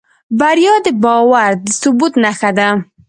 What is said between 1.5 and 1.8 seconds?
د